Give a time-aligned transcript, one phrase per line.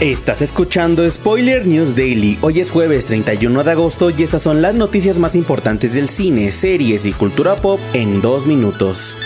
[0.00, 2.36] Estás escuchando Spoiler News Daily.
[2.42, 6.52] Hoy es jueves 31 de agosto y estas son las noticias más importantes del cine,
[6.52, 9.16] series y cultura pop en dos minutos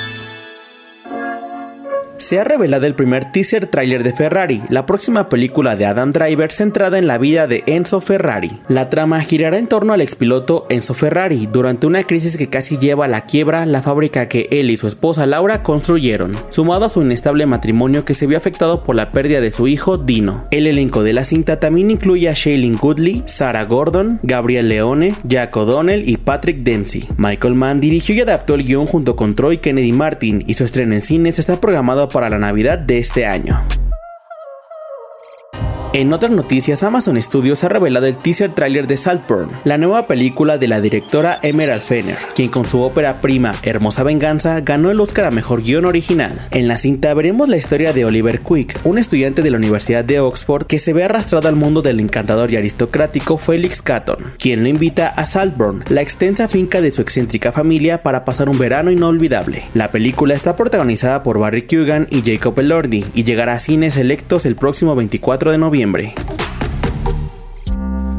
[2.21, 6.53] se ha revelado el primer teaser trailer de Ferrari, la próxima película de Adam Driver
[6.53, 8.53] centrada en la vida de Enzo Ferrari.
[8.69, 13.07] La trama girará en torno al expiloto Enzo Ferrari durante una crisis que casi lleva
[13.07, 17.03] a la quiebra la fábrica que él y su esposa Laura construyeron, sumado a su
[17.03, 20.47] inestable matrimonio que se vio afectado por la pérdida de su hijo Dino.
[20.51, 25.57] El elenco de la cinta también incluye a Shailene Goodley, Sarah Gordon, Gabriel Leone, Jack
[25.57, 27.09] O'Donnell y Patrick Dempsey.
[27.17, 30.95] Michael Mann dirigió y adaptó el guion junto con Troy Kennedy Martin y su estreno
[30.95, 33.61] en cines está programado para la Navidad de este año.
[35.93, 40.57] En otras noticias, Amazon Studios ha revelado el teaser trailer de Saltburn, la nueva película
[40.57, 45.25] de la directora Emerald Fenner, quien con su ópera prima Hermosa Venganza ganó el Oscar
[45.25, 46.47] a Mejor Guión Original.
[46.53, 50.21] En la cinta veremos la historia de Oliver Quick, un estudiante de la Universidad de
[50.21, 54.69] Oxford que se ve arrastrado al mundo del encantador y aristocrático Felix Catton, quien lo
[54.69, 59.65] invita a Saltburn, la extensa finca de su excéntrica familia para pasar un verano inolvidable.
[59.75, 64.47] La película está protagonizada por Barry Keoghan y Jacob Elordi y llegará a cines selectos
[64.47, 66.13] el próximo 24 de noviembre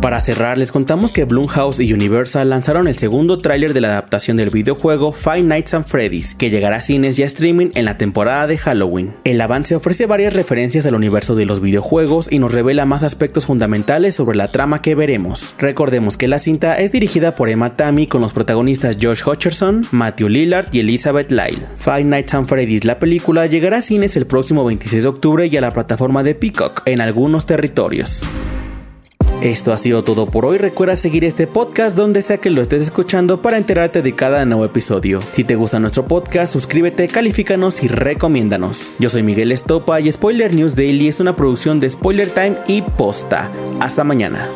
[0.01, 4.35] para cerrar, les contamos que Blumhouse y Universal lanzaron el segundo tráiler de la adaptación
[4.35, 7.99] del videojuego Five Nights at Freddy's, que llegará a cines y a streaming en la
[7.99, 9.15] temporada de Halloween.
[9.23, 13.45] El avance ofrece varias referencias al universo de los videojuegos y nos revela más aspectos
[13.45, 15.55] fundamentales sobre la trama que veremos.
[15.59, 20.29] Recordemos que la cinta es dirigida por Emma Tammy con los protagonistas Josh Hutcherson, Matthew
[20.29, 21.61] Lillard y Elizabeth Lyle.
[21.77, 25.55] Five Nights at Freddy's, la película, llegará a cines el próximo 26 de octubre y
[25.57, 28.23] a la plataforma de Peacock en algunos territorios.
[29.41, 30.59] Esto ha sido todo por hoy.
[30.59, 34.65] Recuerda seguir este podcast donde sea que lo estés escuchando para enterarte de cada nuevo
[34.65, 35.19] episodio.
[35.35, 38.91] Si te gusta nuestro podcast, suscríbete, califícanos y recomiéndanos.
[38.99, 42.83] Yo soy Miguel Estopa y Spoiler News Daily es una producción de Spoiler Time y
[42.83, 43.51] Posta.
[43.79, 44.47] Hasta mañana.